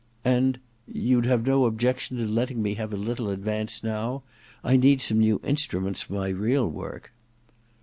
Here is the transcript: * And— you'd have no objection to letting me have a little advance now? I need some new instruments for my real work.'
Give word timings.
* 0.19 0.25
And— 0.35 0.59
you'd 0.87 1.27
have 1.27 1.45
no 1.45 1.65
objection 1.65 2.17
to 2.17 2.25
letting 2.25 2.59
me 2.59 2.73
have 2.73 2.91
a 2.91 2.97
little 2.97 3.29
advance 3.29 3.83
now? 3.83 4.23
I 4.63 4.75
need 4.75 4.99
some 4.99 5.19
new 5.19 5.39
instruments 5.43 6.01
for 6.01 6.13
my 6.13 6.29
real 6.29 6.67
work.' 6.67 7.11